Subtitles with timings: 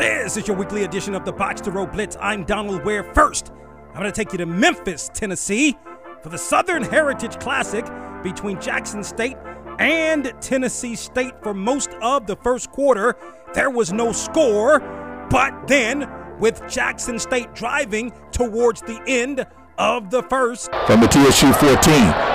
[0.00, 2.16] This is your weekly edition of the Box to Row Blitz.
[2.22, 3.04] I'm Donal Ware.
[3.12, 3.52] First,
[3.88, 5.76] I'm going to take you to Memphis, Tennessee
[6.22, 7.84] for the Southern Heritage Classic
[8.22, 9.36] between Jackson State
[9.78, 13.14] and Tennessee State for most of the first quarter.
[13.52, 14.80] There was no score,
[15.28, 19.46] but then with Jackson State driving towards the end
[19.76, 20.70] of the first.
[20.86, 21.76] From the TSU 14,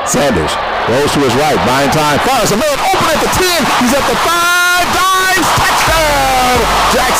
[0.05, 0.53] Sanders
[0.87, 3.65] rolls to his right, buying time, fires a man open at the 10.
[3.81, 4.64] He's at the 5, dives, touchdown,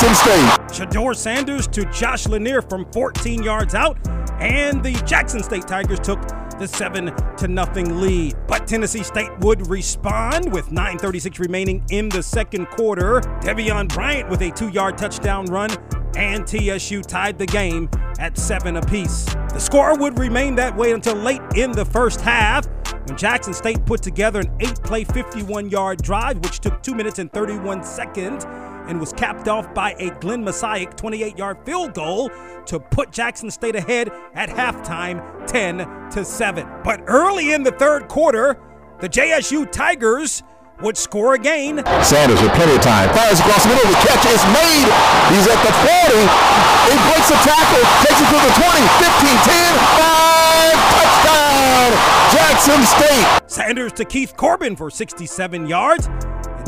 [0.06, 1.16] Jackson State.
[1.16, 3.98] Sanders to Josh Lanier from 14 yards out,
[4.40, 6.22] and the Jackson State Tigers took
[6.59, 8.36] the 7 to nothing lead.
[8.48, 13.20] But Tennessee State would respond with 9:36 remaining in the second quarter.
[13.41, 15.72] Devion Bryant with a 2-yard touchdown run
[16.16, 19.26] and TSU tied the game at 7 apiece.
[19.54, 22.68] The score would remain that way until late in the first half
[23.08, 27.84] when Jackson State put together an 8-play 51-yard drive which took 2 minutes and 31
[27.84, 28.46] seconds
[28.88, 32.30] and was capped off by a Glenn Messiah 28 yard field goal
[32.66, 35.77] to put Jackson State ahead at halftime 10
[36.12, 36.68] to 7.
[36.84, 38.60] But early in the third quarter,
[38.99, 40.43] the JSU Tigers
[40.82, 41.84] would score again.
[42.04, 43.10] Sanders with plenty of time.
[43.15, 43.90] Fires across the middle.
[43.90, 44.88] The catch is made.
[45.32, 46.20] He's at the 40.
[46.90, 47.84] He breaks a tackle.
[48.04, 50.45] Takes it to the 20, 15, 10, 5.
[50.95, 51.91] Touchdown.
[52.32, 53.49] Jackson State.
[53.49, 56.10] Sanders to Keith Corbin for 67 yards.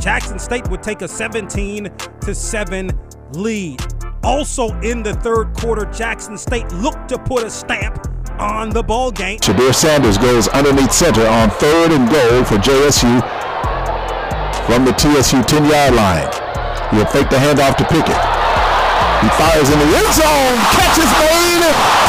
[0.08, 1.92] Jackson State would take a 17
[2.22, 2.98] to 7
[3.34, 3.86] lead.
[4.24, 8.08] Also in the third quarter, Jackson State looked to put a stamp
[8.40, 9.38] on the ball game.
[9.40, 13.20] Shedeur Sanders goes underneath center on third and goal for JSU
[14.66, 16.32] from the TSU 10 yard line.
[16.92, 18.16] He'll fake the handoff to Pickett.
[19.20, 20.58] He fires in the end zone.
[20.72, 21.48] Catch is made.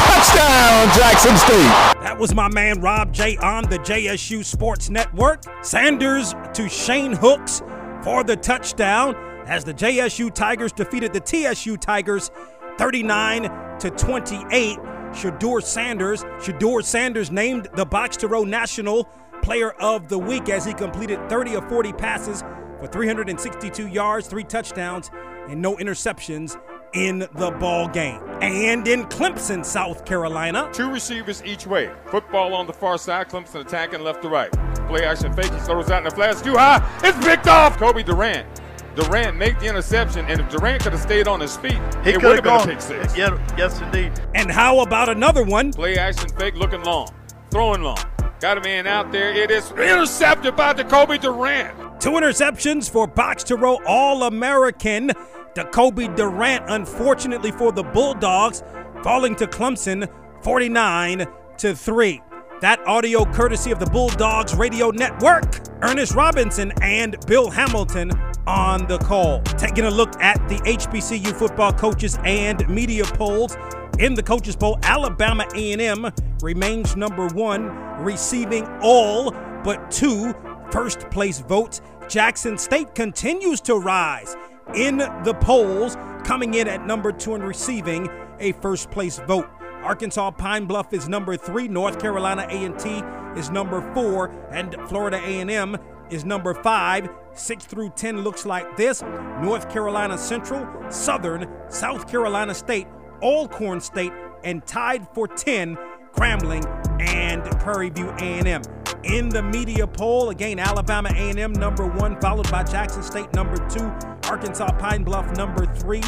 [0.06, 2.02] Touchdown, Jackson State.
[2.04, 5.42] That was my man Rob J on the JSU Sports Network.
[5.62, 7.60] Sanders to Shane Hooks
[8.02, 9.14] for the touchdown
[9.46, 12.30] as the JSU Tigers defeated the TSU Tigers
[12.78, 14.78] 39 to 28.
[15.12, 19.08] Shedeur Sanders, Shedeur Sanders named the Box to Row National
[19.42, 22.42] Player of the Week as he completed 30 of 40 passes
[22.78, 25.10] for 362 yards, three touchdowns,
[25.48, 26.58] and no interceptions
[26.92, 28.20] in the ball game.
[28.40, 31.90] And in Clemson, South Carolina, two receivers each way.
[32.06, 34.50] Football on the far side, Clemson attacking left to right.
[34.86, 36.80] Play action fake, he throws out in the flash too high.
[37.02, 37.76] It's picked off.
[37.78, 38.46] Kobe Durant.
[38.94, 42.22] Durant make the interception, and if Durant could have stayed on his feet, he it
[42.22, 42.66] would have gone.
[42.66, 43.16] been a pick six.
[43.16, 44.12] Yeah, yes, indeed.
[44.34, 45.72] And how about another one?
[45.72, 47.08] Play action fake, looking long,
[47.50, 47.98] throwing long.
[48.40, 49.32] Got a man out there.
[49.32, 52.00] It is intercepted by Decobie Durant.
[52.00, 55.10] Two interceptions for box to row All American.
[55.58, 58.62] Decobie Durant, unfortunately for the Bulldogs,
[59.02, 60.08] falling to Clemson
[60.44, 61.26] 49
[61.56, 62.22] to 3.
[62.60, 65.60] That audio courtesy of the Bulldogs Radio Network.
[65.82, 68.12] Ernest Robinson and Bill Hamilton
[68.46, 69.42] on the call.
[69.42, 73.56] Taking a look at the HBCU football coaches and media polls.
[73.98, 76.08] In the coaches poll, Alabama A&M
[76.40, 79.32] remains number 1, receiving all
[79.64, 80.32] but two
[80.70, 81.80] first place votes.
[82.08, 84.36] Jackson State continues to rise
[84.74, 88.08] in the polls, coming in at number 2 and receiving
[88.38, 89.48] a first place vote.
[89.82, 93.02] Arkansas Pine Bluff is number 3, North Carolina A&T
[93.38, 95.76] is number 4, and Florida A&M
[96.10, 97.08] is number 5.
[97.34, 99.02] 6 through 10 looks like this.
[99.42, 102.88] North Carolina Central, Southern, South Carolina State,
[103.22, 104.12] Alcorn State,
[104.44, 105.76] and tied for 10,
[106.12, 106.66] Grambling
[107.00, 108.62] and Prairie View A&M.
[109.04, 113.92] In the media poll, again, Alabama A&M number one, followed by Jackson State number two,
[114.28, 116.02] Arkansas Pine Bluff number three,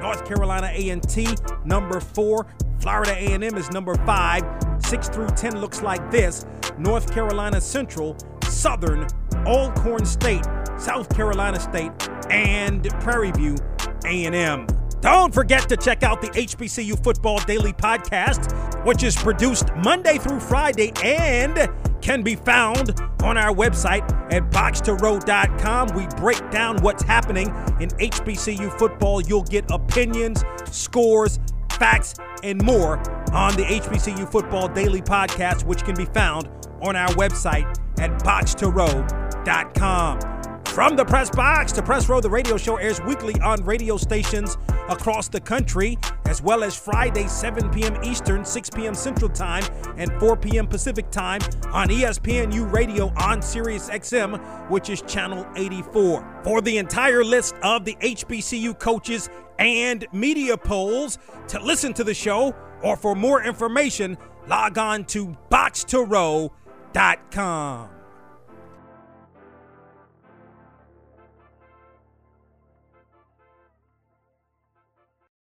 [0.00, 1.28] North Carolina A&T
[1.64, 2.46] number four,
[2.80, 4.42] Florida A&M is number five.
[4.80, 6.44] Six through ten looks like this:
[6.78, 9.06] North Carolina Central, Southern,
[9.46, 10.44] Alcorn State,
[10.76, 11.92] South Carolina State,
[12.30, 13.56] and Prairie View
[14.04, 14.66] A&M.
[15.00, 20.40] Don't forget to check out the HBCU Football Daily Podcast, which is produced Monday through
[20.40, 21.68] Friday and
[22.02, 24.02] can be found on our website
[24.32, 25.88] at boxtorow.com.
[25.96, 27.48] We break down what's happening
[27.80, 29.22] in HBCU football.
[29.22, 31.38] You'll get opinions, scores,
[31.78, 32.98] facts, and more
[33.32, 36.50] on the HBCU Football Daily Podcast, which can be found
[36.82, 40.41] on our website at boxtorow.com.
[40.72, 44.56] From the press box to press row, the radio show airs weekly on radio stations
[44.88, 48.02] across the country, as well as Friday, 7 p.m.
[48.02, 48.94] Eastern, 6 p.m.
[48.94, 49.62] Central Time,
[49.98, 50.66] and 4 p.m.
[50.66, 51.42] Pacific Time
[51.74, 54.40] on ESPNU Radio on Sirius XM,
[54.70, 56.40] which is channel 84.
[56.42, 59.28] For the entire list of the HBCU coaches
[59.58, 64.16] and media polls, to listen to the show, or for more information,
[64.46, 67.90] log on to boxtorow.com.